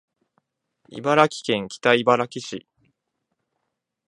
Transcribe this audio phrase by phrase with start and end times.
[0.89, 2.65] 茨城県北茨城市